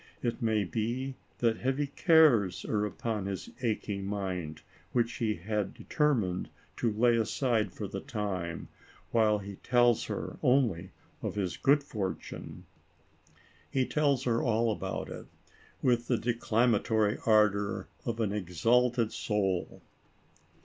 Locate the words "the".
7.87-7.99, 16.07-16.17